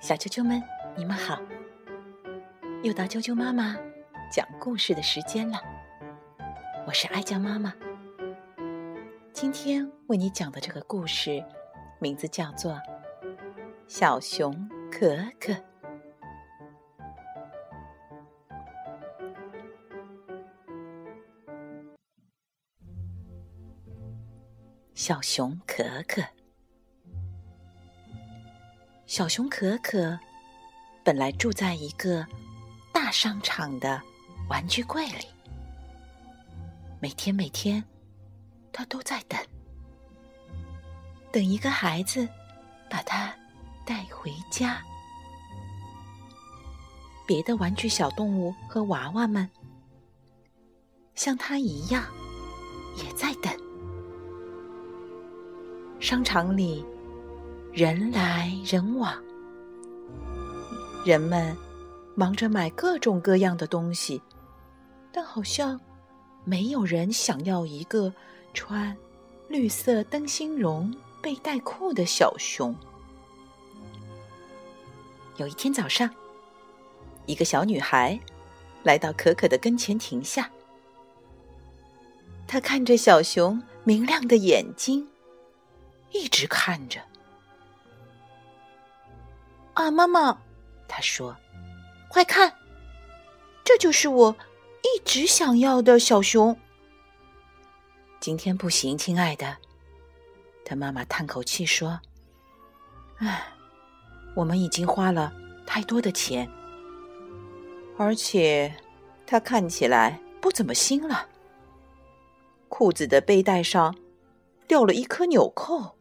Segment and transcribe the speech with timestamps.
[0.00, 0.62] 小啾啾们，
[0.96, 1.40] 你们好！
[2.82, 3.76] 又到啾啾妈妈
[4.30, 5.60] 讲故事的时间了。
[6.86, 7.72] 我是爱酱妈妈。
[9.32, 11.44] 今天为你讲的这个故事，
[12.00, 12.72] 名字叫做
[13.86, 15.52] 《小熊可可》。
[24.94, 26.22] 小熊可可。
[29.12, 30.18] 小熊可可
[31.04, 32.26] 本来住在一个
[32.94, 34.00] 大商场的
[34.48, 35.26] 玩具柜里，
[36.98, 37.84] 每天每天，
[38.72, 39.38] 他都在等，
[41.30, 42.26] 等一个孩子
[42.88, 43.30] 把他
[43.84, 44.82] 带回家。
[47.26, 49.46] 别的玩具小动物和娃娃们
[51.14, 52.02] 像他一样，
[52.96, 53.52] 也在等。
[56.00, 56.82] 商场里。
[57.72, 59.14] 人来人往，
[61.06, 61.56] 人们
[62.14, 64.20] 忙着买各种各样的东西，
[65.10, 65.80] 但好像
[66.44, 68.12] 没有人想要一个
[68.52, 68.94] 穿
[69.48, 72.76] 绿色灯芯绒背带裤的小熊。
[75.38, 76.10] 有一天早上，
[77.24, 78.20] 一个小女孩
[78.82, 80.50] 来到可可的跟前停下，
[82.46, 85.08] 她看着小熊明亮的眼睛，
[86.10, 87.00] 一直看着。
[89.82, 90.38] 啊，妈妈，
[90.86, 91.36] 他说
[92.06, 92.54] ：“快看，
[93.64, 94.36] 这就是我
[94.82, 96.56] 一直想要的小熊。”
[98.20, 99.56] 今天不行，亲爱的，
[100.64, 102.00] 他妈妈叹口气说
[103.18, 103.42] ：“唉，
[104.36, 105.32] 我们已经花了
[105.66, 106.48] 太多的钱，
[107.98, 108.72] 而且
[109.26, 111.26] 它看起来不怎么新了。
[112.68, 113.96] 裤子的背带上
[114.68, 115.96] 掉了一颗纽扣。”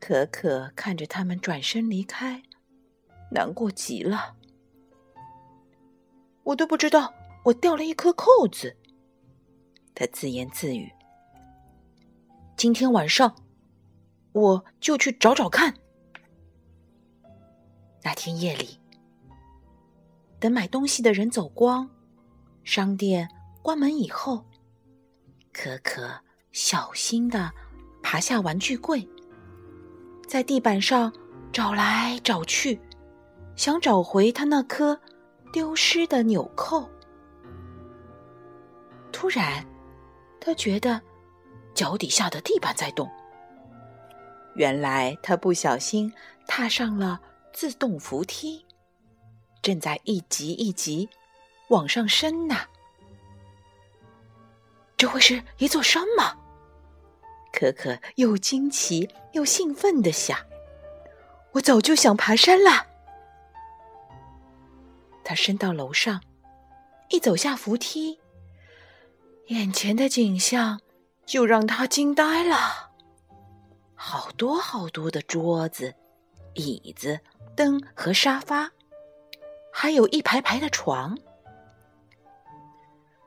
[0.00, 2.42] 可可看着他们转身离开，
[3.30, 4.34] 难过极了。
[6.42, 8.76] 我都不知道我掉了一颗扣子，
[9.94, 10.90] 他自言自语。
[12.56, 13.36] 今天晚上
[14.32, 15.74] 我就去找找看。
[18.02, 18.80] 那天夜里，
[20.40, 21.88] 等买东西的人走光，
[22.64, 23.28] 商店
[23.62, 24.46] 关门以后，
[25.52, 27.52] 可可小心的
[28.02, 29.06] 爬下玩具柜。
[30.30, 31.12] 在地板上
[31.52, 32.80] 找来找去，
[33.56, 34.96] 想找回他那颗
[35.52, 36.88] 丢失的纽扣。
[39.10, 39.66] 突然，
[40.40, 41.02] 他觉得
[41.74, 43.10] 脚底下的地板在动。
[44.54, 46.12] 原来他不小心
[46.46, 47.20] 踏上了
[47.52, 48.64] 自动扶梯，
[49.60, 51.08] 正在一级一级
[51.70, 52.54] 往上升呢。
[54.96, 56.36] 这会是一座山吗？
[57.52, 60.38] 可可又惊奇又兴奋的想
[61.52, 62.86] ：“我早就想爬山了。”
[65.24, 66.22] 他升到楼上，
[67.10, 68.18] 一走下扶梯，
[69.46, 70.80] 眼前的景象
[71.26, 72.90] 就让他惊呆了：
[73.94, 75.94] 好多好多的桌子、
[76.54, 77.20] 椅子、
[77.54, 78.72] 灯和沙发，
[79.72, 81.16] 还有一排排的床。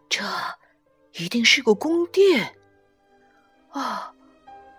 [0.10, 0.24] 这
[1.14, 2.56] 一定是个宫殿。
[3.74, 4.14] 啊，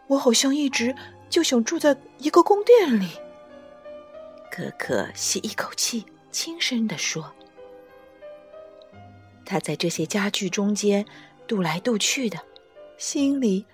[0.07, 0.95] 我好像一直
[1.29, 3.11] 就想住在一个宫殿里。
[4.51, 7.33] 可可吸一口气，轻声地说
[9.45, 11.05] ：“他在这些家具中间
[11.49, 12.39] 踱来踱去的，
[12.97, 13.67] 心里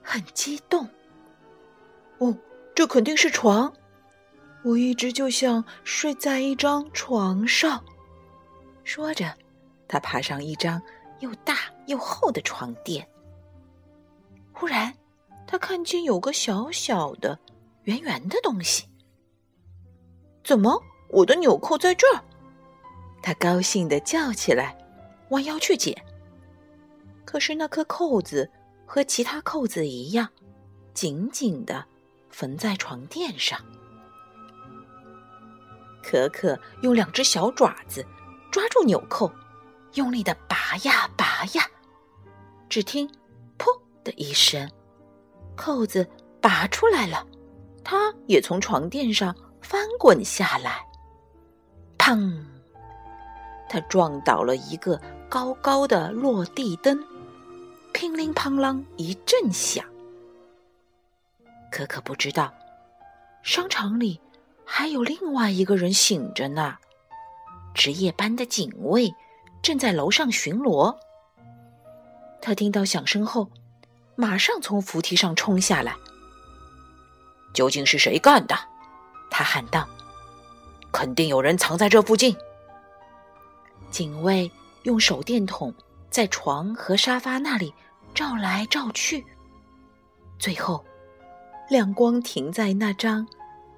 [0.00, 0.88] 很激动。
[2.18, 2.36] 哦，
[2.74, 3.72] 这肯定是床，
[4.62, 7.84] 我一直就想睡在一张床上。”
[8.84, 9.34] 说着，
[9.88, 10.80] 他爬上一张
[11.18, 11.56] 又大
[11.86, 13.06] 又厚的床垫。
[14.58, 14.92] 忽然，
[15.46, 17.38] 他看见有个小小的、
[17.84, 18.88] 圆圆的东西。
[20.42, 22.24] 怎么，我的纽扣在这儿？
[23.22, 24.76] 他高兴的叫起来，
[25.30, 25.96] 弯腰去捡。
[27.24, 28.50] 可是那颗扣子
[28.84, 30.28] 和其他扣子一样，
[30.92, 31.86] 紧紧的
[32.28, 33.60] 缝在床垫上。
[36.02, 38.04] 可可用两只小爪子
[38.50, 39.30] 抓住纽扣，
[39.94, 41.64] 用力的拔呀拔呀，
[42.68, 43.08] 只听。
[44.04, 44.70] 的一声，
[45.56, 46.06] 扣子
[46.40, 47.26] 拔出来了，
[47.84, 50.84] 他也从床垫上翻滚下来，
[51.98, 52.42] 砰！
[53.68, 56.98] 他撞倒了一个高高的落地灯，
[57.92, 59.84] 乒铃乓啷一阵响。
[61.70, 62.52] 可可不知道，
[63.42, 64.18] 商场里
[64.64, 66.76] 还有另外一个人醒着呢，
[67.74, 69.12] 值夜班的警卫
[69.60, 70.96] 正在楼上巡逻。
[72.40, 73.48] 他听到响声后。
[74.20, 75.94] 马上从扶梯上冲下来，
[77.54, 78.58] 究竟是谁干的？
[79.30, 79.88] 他喊道
[80.90, 82.36] ：“肯定有人藏在这附近。”
[83.92, 84.50] 警卫
[84.82, 85.72] 用手电筒
[86.10, 87.72] 在床和沙发那里
[88.12, 89.24] 照来照去，
[90.36, 90.84] 最后
[91.70, 93.24] 亮光停在那张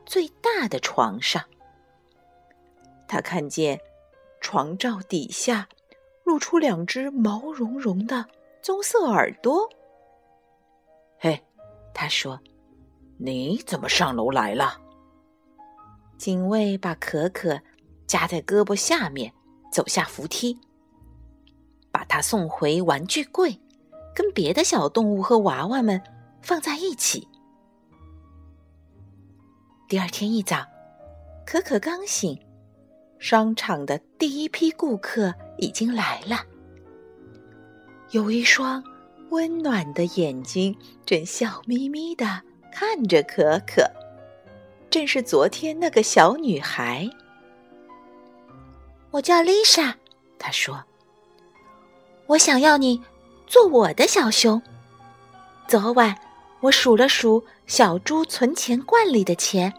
[0.07, 1.45] 最大的床上。
[3.07, 3.79] 他看见
[4.41, 5.69] 床罩底下
[6.25, 8.25] 露出两只毛茸茸的
[8.63, 9.69] 棕色耳朵。
[12.01, 12.41] 他说
[13.21, 14.81] ：“你怎么上楼来了？”
[16.17, 17.61] 警卫把可可
[18.07, 19.31] 夹在胳膊下面。
[19.71, 20.59] 走下扶梯，
[21.93, 23.61] 把它送回玩具柜，
[24.13, 26.03] 跟别的小动物和娃娃们
[26.43, 27.29] 放在一起。
[29.89, 30.67] 第二天一早，
[31.47, 32.37] 可可刚醒，
[33.21, 36.45] 商场的第一批顾客已经来了。
[38.11, 38.83] 有一双
[39.31, 42.43] 温暖的眼睛正笑眯眯的
[42.73, 43.89] 看着可可，
[44.91, 47.09] 正是昨天那个小女孩。
[49.13, 49.95] 我叫丽莎，
[50.37, 50.83] 她说
[52.27, 53.01] ：“我想要你
[53.47, 54.61] 做我的小熊。
[55.69, 56.17] 昨晚
[56.61, 59.73] 我数了数小猪存钱罐里的钱，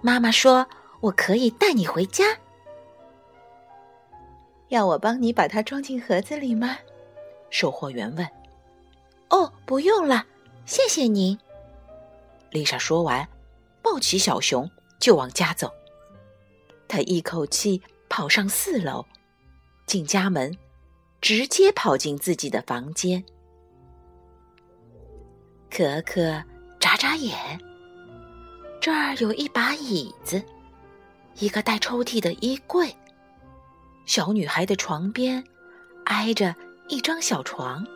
[0.00, 0.66] 妈妈说
[1.00, 2.24] 我可以带你回家。
[4.68, 6.78] 要我帮你把它装进盒子里吗？”
[7.50, 8.26] 售货员问。
[9.30, 10.26] “哦，不用了，
[10.66, 11.38] 谢谢您。”
[12.50, 13.28] 丽莎说完，
[13.82, 15.72] 抱起小熊就往家走。
[16.86, 17.82] 她一口气。
[18.10, 19.04] 跑上四楼，
[19.84, 20.56] 进家门，
[21.20, 23.22] 直接跑进自己的房间。
[25.70, 26.42] 可可
[26.80, 27.36] 眨眨眼，
[28.80, 30.42] 这儿有一把椅子，
[31.34, 32.90] 一个带抽屉的衣柜，
[34.06, 35.44] 小女孩的床边
[36.06, 36.56] 挨着
[36.88, 37.86] 一张小床，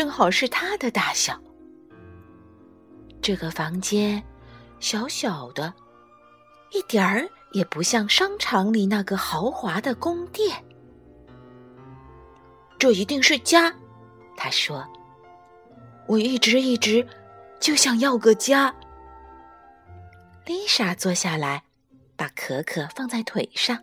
[0.00, 1.38] 正好是他的大小。
[3.20, 4.22] 这个房间
[4.78, 5.74] 小小的，
[6.70, 7.28] 一点儿。
[7.52, 10.64] 也不像商场里那个豪华的宫殿。
[12.78, 13.74] 这一定是家，
[14.36, 14.88] 他说
[16.06, 17.04] ：“我一直一直
[17.58, 18.72] 就想要个家。”
[20.46, 21.64] 丽莎坐下来，
[22.16, 23.76] 把可可放在腿上，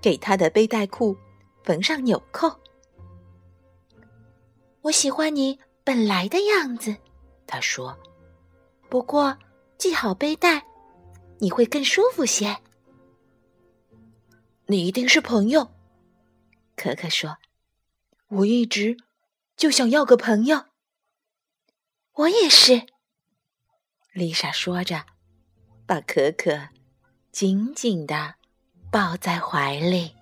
[0.00, 1.14] 给她的背带裤
[1.62, 2.58] 缝上纽扣。
[4.86, 6.96] 我喜欢你本来的样子，
[7.46, 7.98] 他说。
[8.88, 9.36] 不过
[9.78, 10.64] 系好背带。
[11.38, 12.56] 你会更舒服些。
[14.66, 15.70] 你一定是朋友，
[16.74, 17.36] 可可说
[18.28, 18.96] ：“我一直
[19.54, 20.64] 就想要个朋友。”
[22.14, 22.86] 我也是，
[24.12, 25.04] 丽莎说着，
[25.84, 26.70] 把可可
[27.30, 28.36] 紧紧的
[28.90, 30.15] 抱在怀里。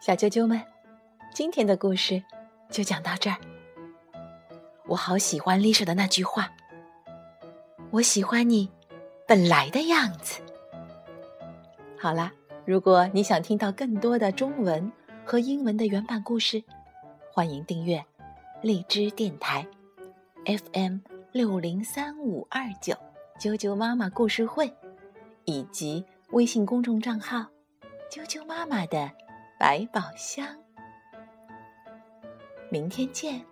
[0.00, 0.58] 小啾啾们，
[1.34, 2.24] 今天的故事
[2.70, 3.36] 就讲到这儿。
[4.86, 6.50] 我好喜欢丽莎的那句话
[7.92, 8.70] ：“我喜欢你
[9.28, 10.40] 本来的样子。”
[12.00, 12.32] 好啦，
[12.64, 14.90] 如果你想听到更多的中文
[15.22, 16.64] 和英文的原版故事，
[17.30, 18.02] 欢迎订阅
[18.62, 19.66] 荔枝电台
[20.46, 21.00] FM
[21.30, 22.94] 六零三五二九
[23.38, 24.72] 啾啾妈妈故事会，
[25.44, 27.44] 以及微信公众账号
[28.10, 29.10] “啾啾妈妈”的。
[29.60, 30.56] 百宝箱，
[32.70, 33.44] 明天见。